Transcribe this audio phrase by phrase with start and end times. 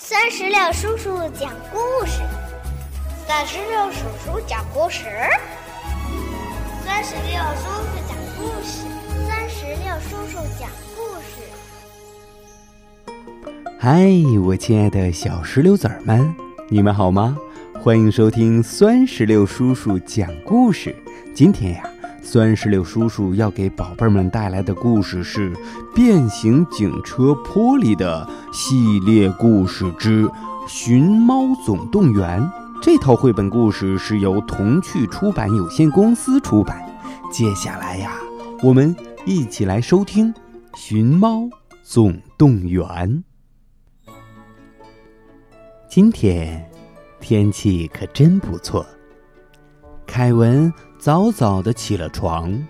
[0.00, 2.22] 三十六叔叔讲故事，
[3.26, 5.02] 三十六叔叔讲故事，
[6.86, 8.86] 三十六叔叔讲故事，
[9.26, 11.42] 三十六叔叔讲故事。
[13.80, 14.06] 嗨，
[14.46, 16.32] 我亲爱的小石榴籽儿们，
[16.68, 17.36] 你们好吗？
[17.82, 20.94] 欢迎收听酸石榴叔叔讲故事。
[21.34, 21.82] 今天呀。
[22.30, 25.50] 酸石榴叔叔要给宝贝们带来的故事是
[25.94, 30.26] 《变形警车波利》的系列故事之
[30.68, 32.38] 《寻猫总动员》。
[32.82, 36.86] 这套绘本故事是由童趣出版有限公司出版。
[37.32, 38.12] 接下来呀，
[38.62, 40.30] 我们一起来收听
[40.76, 41.48] 《寻猫
[41.82, 42.84] 总动员》。
[45.88, 46.70] 今天
[47.20, 48.84] 天气可真不错，
[50.06, 50.70] 凯文。
[50.98, 52.66] 早早的起了床，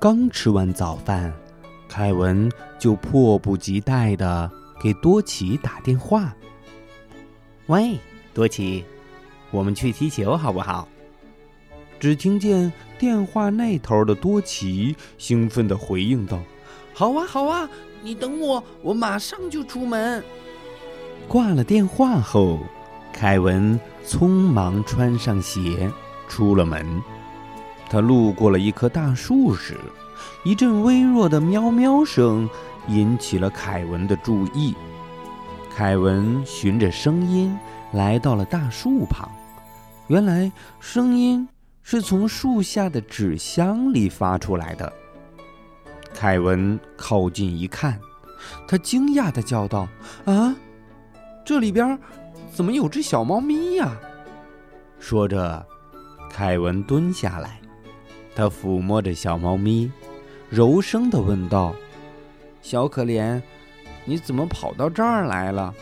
[0.00, 1.32] 刚吃完早饭，
[1.88, 4.48] 凯文就迫不及待的
[4.80, 6.32] 给多奇打电话。
[7.66, 7.98] 喂，
[8.32, 8.84] 多奇，
[9.50, 10.86] 我们去踢球好不好？
[11.98, 16.38] 只听见电话那头的多奇兴奋的回应道
[16.94, 17.68] ：“好啊，好啊，
[18.00, 20.22] 你等我，我马上就出门。”
[21.26, 22.60] 挂了电话后，
[23.12, 25.90] 凯文匆忙穿上鞋，
[26.28, 26.86] 出了门。
[27.90, 29.76] 他路过了一棵大树时，
[30.44, 32.48] 一阵微弱的喵喵声
[32.86, 34.76] 引起了凯文的注意。
[35.74, 37.58] 凯文循着声音
[37.92, 39.28] 来到了大树旁，
[40.06, 41.48] 原来声音
[41.82, 44.92] 是从树下的纸箱里发出来的。
[46.14, 47.98] 凯文靠近一看，
[48.68, 49.88] 他惊讶地叫道
[50.26, 50.54] ：“啊，
[51.44, 51.98] 这里边
[52.52, 53.96] 怎么有只小猫咪呀？”
[55.00, 55.66] 说着，
[56.30, 57.58] 凯文蹲下来。
[58.40, 59.92] 他抚摸着小猫咪，
[60.48, 61.74] 柔声地问道
[62.62, 63.38] ：“小可怜，
[64.06, 65.74] 你怎么跑到这儿来了？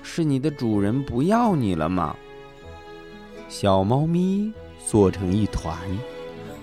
[0.00, 2.14] 是你的主人不要你了吗？”
[3.50, 5.76] 小猫咪缩成一团，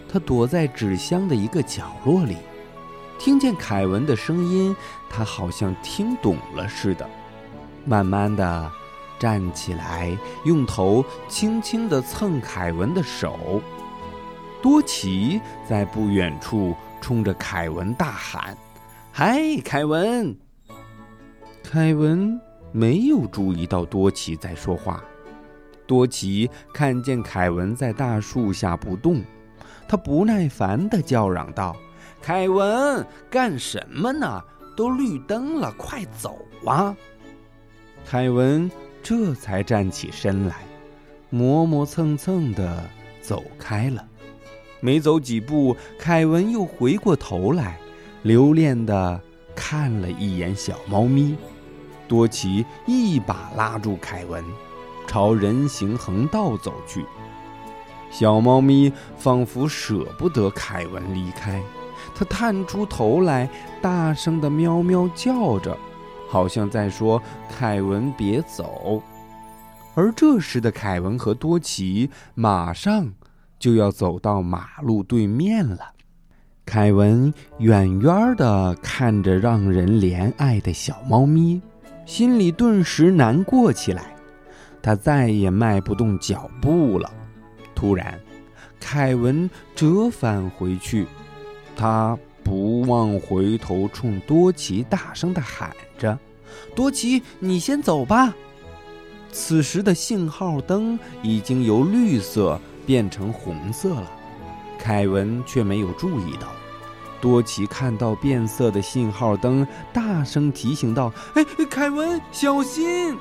[0.08, 2.38] 它躲在纸箱的一个角落里。
[3.20, 4.74] 听见凯文的声音，
[5.10, 7.06] 它好像听懂了似的，
[7.84, 8.72] 慢慢的
[9.20, 13.62] 站起来，用头轻轻地蹭凯文的手。
[14.62, 18.56] 多奇在不远处冲着凯文大喊
[19.12, 20.36] ：“嗨，凯文！”
[21.64, 22.40] 凯文
[22.72, 25.04] 没有注意到多奇在说话。
[25.88, 29.22] 多奇看见凯文在大树下不动，
[29.88, 31.76] 他不耐烦地叫嚷道
[32.22, 34.42] ：“凯文，干什么呢？
[34.78, 36.96] 都绿灯了，快走啊！”
[38.06, 38.70] 凯文
[39.04, 40.58] 这才站起身来，
[41.30, 42.90] 磨磨蹭蹭地
[43.22, 44.08] 走开了。
[44.82, 47.78] 没走几步，凯文又回过头来，
[48.24, 49.22] 留恋地
[49.56, 51.38] 看了一眼小猫咪。
[52.08, 54.44] 多奇一把拉住凯文，
[55.08, 57.06] 朝人行横道走去。
[58.10, 61.62] 小猫咪仿佛舍不得凯文离开，
[62.14, 63.48] 它探出头来，
[63.82, 65.78] 大声地喵喵叫着，
[66.28, 69.02] 好像在说：“凯文，别走。”
[69.96, 73.14] 而这时的凯文和多奇马上。
[73.62, 75.94] 就要走到马路对面了，
[76.66, 81.62] 凯文远远地看着让人怜爱的小猫咪，
[82.08, 84.16] 心里顿时难过起来。
[84.82, 87.14] 他再也迈不动脚步了。
[87.76, 88.20] 突然，
[88.80, 91.06] 凯文折返回去，
[91.76, 96.18] 他不忘回头冲多奇大声地喊着
[96.76, 98.34] ：“多奇，你先走吧。”
[99.32, 102.60] 此时的信号灯已经由绿色。
[102.86, 104.12] 变成红色了，
[104.78, 106.48] 凯文却没有注意到。
[107.22, 113.16] 多奇看到变色的信号灯，大声提醒道：“哎，凯文，小心！”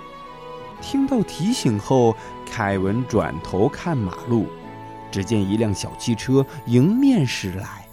[0.80, 2.16] 听到提醒后，
[2.50, 4.46] 凯文转头看马路，
[5.10, 7.86] 只见一辆小汽车迎面驶来。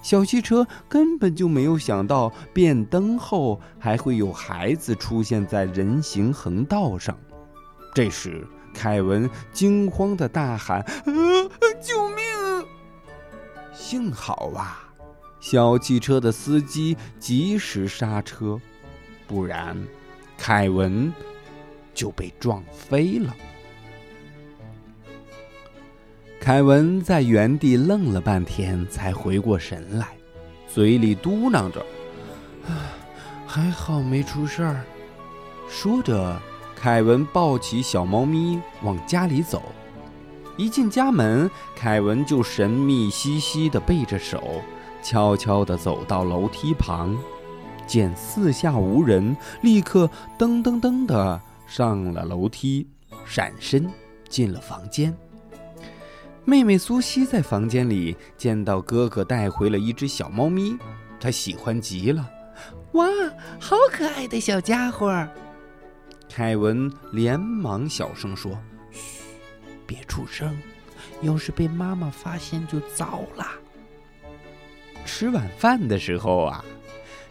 [0.00, 7.18] 小汽车根本就没有想到变灯后还会有孩子出现在人行横道上。
[7.92, 8.46] 这时，
[8.78, 10.86] 凯文惊慌的大喊
[11.82, 12.16] ：“救命！”
[13.74, 14.88] 幸好啊，
[15.40, 18.56] 小汽车的司机及时刹车，
[19.26, 19.76] 不然
[20.36, 21.12] 凯文
[21.92, 23.34] 就被撞飞了。
[26.40, 30.16] 凯文在原地愣了半天，才回过神来，
[30.68, 31.84] 嘴里嘟囔着
[32.64, 32.94] ：“啊
[33.44, 34.84] 还好没出事儿。”
[35.68, 36.40] 说着。
[36.80, 39.60] 凯文抱起小猫咪往家里走，
[40.56, 44.62] 一进家门，凯文就神秘兮兮地背着手，
[45.02, 47.18] 悄悄地走到楼梯旁，
[47.84, 50.08] 见四下无人，立刻
[50.38, 52.86] 噔噔噔地上了楼梯，
[53.26, 53.90] 闪身
[54.28, 55.12] 进了房间。
[56.44, 60.78] 妹妹苏西在房间里见到哥哥带回了一只小猫咪，
[61.18, 62.30] 她喜欢极了。
[62.92, 63.04] 哇，
[63.58, 65.28] 好可爱的小家伙！
[66.38, 68.56] 凯文连忙小声说
[68.92, 69.24] ：“嘘，
[69.84, 70.56] 别出声，
[71.20, 73.44] 要是被妈妈发现就糟了。”
[75.04, 76.64] 吃晚饭的时候啊，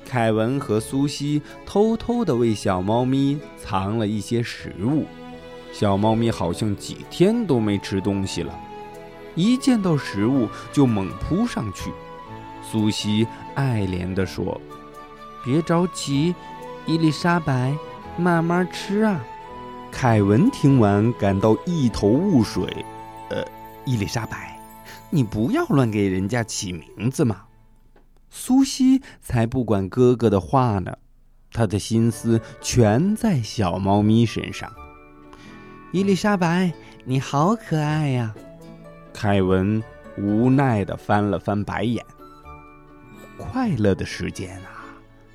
[0.05, 5.05] 凯文和苏西偷偷地为小猫咪藏了一些食物。
[5.71, 8.53] 小猫咪好像几天都没吃东西了，
[9.35, 11.93] 一见到食物就猛扑上去。
[12.61, 13.25] 苏西
[13.55, 14.59] 爱怜地说。
[15.45, 16.35] 别着急，
[16.85, 17.73] 伊丽莎白，
[18.17, 19.23] 慢慢吃啊。
[19.91, 22.85] 凯文听完感到一头雾水。
[23.29, 23.43] 呃，
[23.85, 24.59] 伊丽莎白，
[25.09, 27.43] 你不要乱给人家起名字嘛。
[28.29, 30.93] 苏西才不管哥哥的话呢，
[31.51, 34.71] 他的心思全在小猫咪身上。
[35.91, 36.73] 伊丽莎白，
[37.05, 38.35] 你好可爱呀。
[39.13, 39.81] 凯文
[40.17, 42.05] 无奈的翻了翻白眼。
[43.37, 44.85] 快乐的时间啊！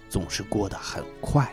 [0.09, 1.51] 总是过得很快，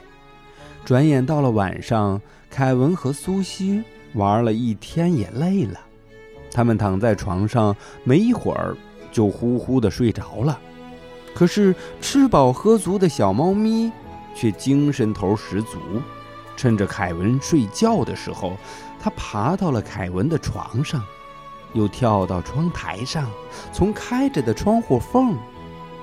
[0.86, 3.84] 转眼到了晚上，凯文和苏西
[4.14, 5.80] 玩了一天也累了，
[6.52, 8.76] 他们躺在床上，没一会儿
[9.12, 10.60] 就呼呼的睡着了。
[11.36, 13.92] 可是吃饱喝足的小猫咪
[14.34, 15.78] 却精神头十足，
[16.58, 18.58] 趁着凯文睡觉的时候，
[19.00, 21.04] 它爬到了凯文的床上，
[21.74, 23.30] 又跳到窗台上，
[23.72, 25.38] 从开着的窗户缝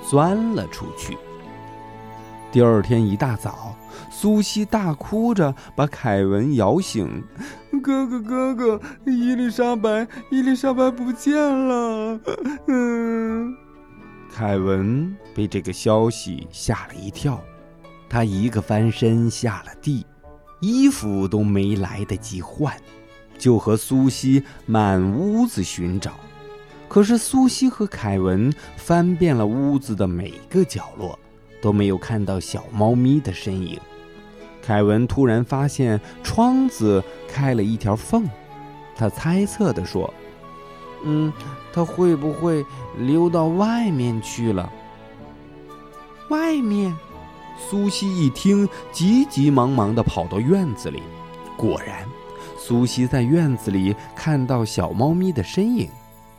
[0.08, 1.18] 钻了出去。
[2.56, 3.76] 第二天一大早，
[4.10, 7.22] 苏西大哭着把凯文摇醒
[7.84, 12.18] ：“哥哥，哥哥，伊丽莎白，伊丽莎白不见了。”
[12.66, 13.54] 嗯，
[14.32, 17.38] 凯文被这个消息吓了一跳，
[18.08, 20.06] 他一个翻身下了地，
[20.60, 22.74] 衣服都没来得及换，
[23.36, 26.12] 就和苏西满屋子寻找。
[26.88, 31.18] 可是苏西和凯文翻遍了屋子的每个角落。
[31.60, 33.78] 都没有看到小猫咪的身影。
[34.62, 38.28] 凯文突然发现窗子开了一条缝，
[38.96, 40.12] 他猜测地说
[41.04, 41.32] ：“嗯，
[41.72, 42.64] 它会不会
[42.98, 44.72] 溜到外面去了？”
[46.30, 46.92] 外面，
[47.56, 51.00] 苏西一听，急急忙忙地跑到院子里。
[51.56, 52.04] 果然，
[52.58, 55.88] 苏西在院子里看到小猫咪的身影。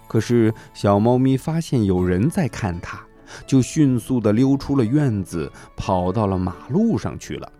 [0.05, 3.06] 可是，小猫咪发现有人在看它。
[3.45, 7.51] 就迅速地溜出了院子，跑到了马路上去了。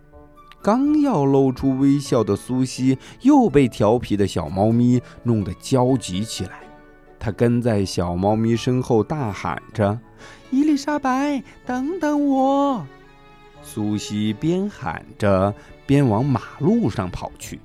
[0.62, 6.62] 刚要露出微笑的苏西，又被调皮的小猫咪弄得焦急起来。
[7.20, 9.98] 它跟在小猫咪身后大喊着
[10.52, 12.86] ：“伊丽莎白，等等我！”
[13.64, 15.54] 苏西边喊着
[15.86, 17.60] 边往马路上跑去。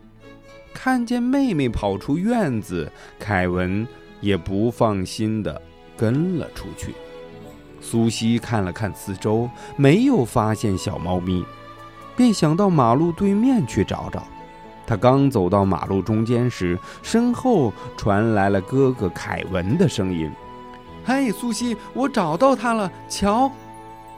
[0.72, 3.87] 看见妹妹跑出院子，凯文
[4.20, 5.60] 也不放心地
[5.96, 6.94] 跟了出去。
[7.82, 11.44] 苏西看了看四周，没有发现小猫咪，
[12.17, 14.23] 便想到马路对面去找找。
[14.87, 20.31] 他刚走到马路中间时，身后传来了哥哥凯文的声音
[21.05, 22.90] ：“嘿，苏西，我找到他了！
[23.08, 23.50] 瞧！”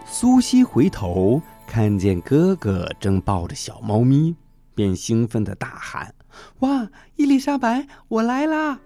[0.07, 4.37] 苏西回头看见哥哥正抱着小猫咪，
[4.75, 6.15] 便兴奋地大喊
[6.61, 8.79] ：“哇，伊丽莎白，我来啦！”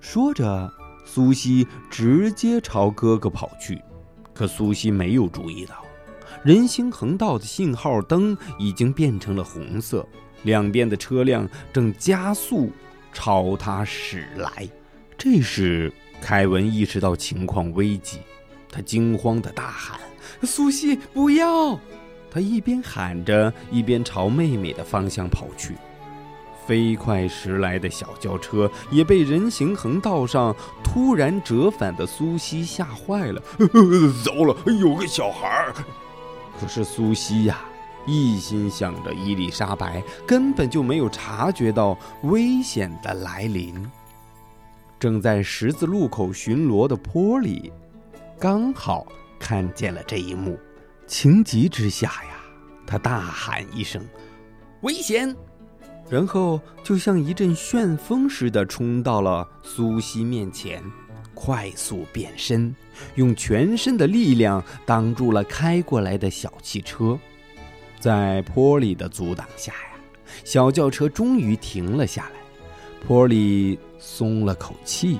[0.00, 0.70] 说着，
[1.04, 3.80] 苏西直接朝哥哥跑去。
[4.34, 5.84] 可苏西没有注意到，
[6.42, 10.06] 人行横道的信号灯已经变成了红色，
[10.42, 12.70] 两边的车辆正加速
[13.12, 14.68] 朝他驶来。
[15.16, 18.18] 这时，凯文意识到情况危急，
[18.70, 20.00] 他惊慌地大喊
[20.42, 21.78] ：“苏西，不要！”
[22.28, 25.76] 他一边喊着，一边朝妹妹的方向跑去。
[26.66, 33.42] 飞快驶来的小轿车也被人行横道上突然折返的苏西吓坏了。
[34.24, 35.74] 糟了，有个小孩儿！
[36.60, 37.60] 可是苏西呀，
[38.06, 43.74] 一心想着伊丽莎白，根本就没有察觉到危险的来临。
[44.98, 47.72] 正在十字路口巡逻的波里，
[48.38, 49.06] 刚好
[49.38, 50.58] 看见了这一幕，
[51.06, 52.40] 情急之下呀，
[52.86, 54.02] 他大喊一声
[54.82, 55.36] ：“危险！”
[56.10, 60.82] 然后就像一阵旋风似的冲到了苏西面前，
[61.32, 62.74] 快速变身，
[63.14, 67.18] 用全身的力量挡住了开过来的小汽车。
[67.98, 69.98] 在坡里的阻挡下呀，
[70.44, 72.32] 小轿车终于停了下来。
[73.06, 75.18] 坡里松了口气，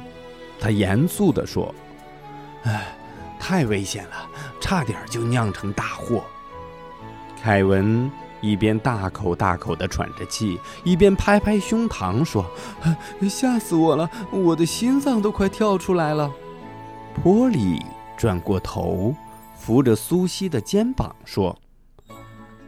[0.61, 1.75] 他严肃地说
[2.65, 2.95] ：“哎，
[3.41, 4.29] 太危险了，
[4.61, 6.23] 差点就酿成大祸。”
[7.43, 8.11] 凯文。
[8.45, 12.45] 一边大口大口地喘着气，一边拍拍胸膛说
[13.27, 16.31] ：“吓死我了，我的心脏都快跳出来了。”
[17.23, 17.81] 波利
[18.19, 19.15] 转过头，
[19.57, 21.59] 扶着苏西的肩膀说：“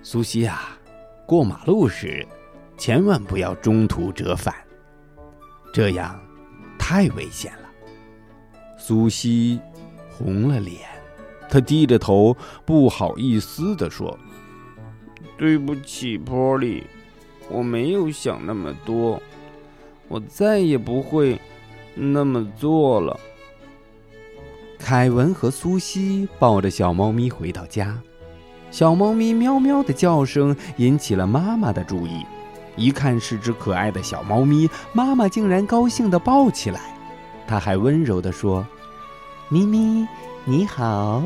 [0.02, 0.78] 苏西啊，
[1.26, 2.26] 过马路时，
[2.78, 4.54] 千万不要中途折返，
[5.74, 6.18] 这样
[6.78, 7.68] 太危险了。”
[8.78, 9.60] 苏西
[10.10, 10.88] 红了脸，
[11.50, 14.18] 他低着头，不好意思地说
[15.36, 16.84] ：“对不起，波利，
[17.48, 19.20] 我没有想那么多，
[20.08, 21.40] 我再也不会
[21.94, 23.18] 那么做了。”
[24.78, 27.98] 凯文和苏西抱着小猫咪回到家，
[28.70, 32.24] 小猫咪喵喵的叫声引起了妈妈的注意。
[32.76, 36.94] 一看是只可爱的小猫咪，妈妈竟然高兴地抱起来。
[37.46, 38.66] 她还温柔地说
[39.48, 40.06] ：“咪咪，
[40.44, 41.22] 你好。”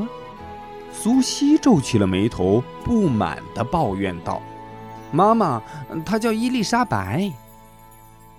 [0.93, 4.43] 苏西皱起了眉头，不满地抱怨道
[5.13, 5.63] ：“妈妈，
[6.05, 7.33] 她叫伊丽莎白。”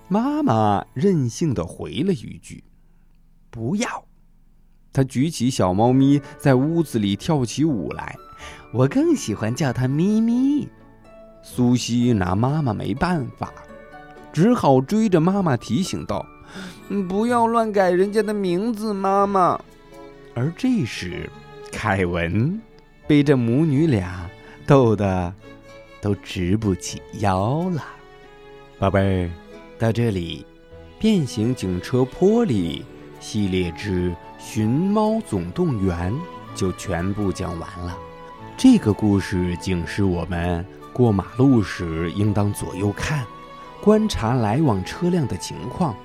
[0.08, 2.64] 妈妈任性地回了一句
[3.50, 4.06] ：“不要。”
[4.94, 8.16] 她举起小猫咪，在屋子里跳起舞来。
[8.74, 10.68] 我更喜欢叫它咪咪。
[11.42, 13.52] 苏西拿妈妈没办法，
[14.32, 16.26] 只好追着妈妈提醒道
[17.08, 19.60] ：“不要乱改人家的名字，妈妈。”
[20.36, 21.30] 而这时，
[21.72, 22.60] 凯文
[23.08, 24.30] 被这母女俩
[24.68, 25.34] 逗得
[26.02, 27.84] 都直不起腰了。
[28.78, 29.32] 宝贝儿，
[29.80, 30.46] 到这里，
[31.00, 32.86] 变形警车波利
[33.20, 34.10] 系列之。
[34.44, 36.12] 《寻猫总动员》
[36.56, 37.96] 就全部讲完了。
[38.58, 43.24] 这个故事警示我们：过马路时应当左右看，
[43.84, 45.96] 观察来往车辆的情况，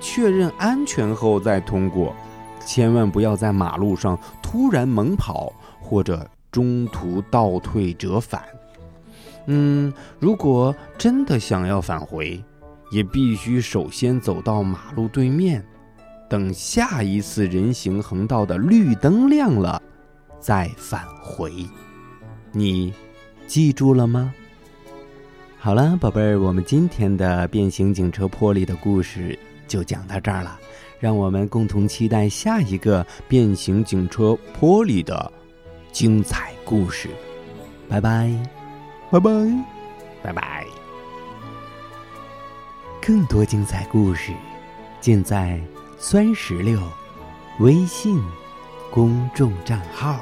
[0.00, 2.16] 确认安全后再通过。
[2.64, 4.18] 千万不要在马路上
[4.52, 8.44] 突然猛跑，或者中途倒退折返。
[9.46, 9.90] 嗯，
[10.20, 12.38] 如果真的想要返回，
[12.90, 15.64] 也必须首先走到马路对面。
[16.28, 19.80] 等下一次人行横道的绿灯亮了，
[20.38, 21.50] 再返回。
[22.52, 22.92] 你
[23.46, 24.34] 记住了吗？
[25.58, 30.60] 好了，宝贝儿，我们今天的变形警车波利的故事就讲到这儿了。
[31.02, 35.32] 让我们共同期待下一个变形警车波利的
[35.90, 37.08] 精彩故事。
[37.88, 38.30] 拜拜，
[39.10, 39.30] 拜拜，
[40.22, 40.64] 拜拜。
[43.00, 44.30] 更多精彩故事，
[45.00, 45.60] 尽在。
[45.98, 46.80] 酸石榴
[47.60, 48.20] 微信
[48.90, 50.18] 公众账号。